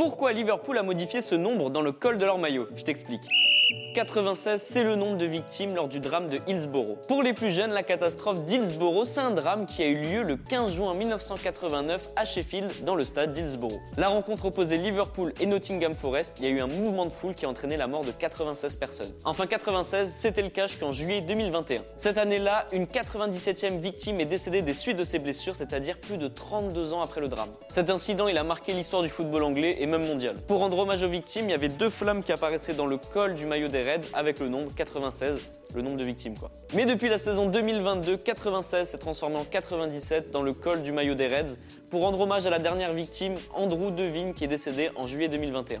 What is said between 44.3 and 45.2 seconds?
qui est décédé en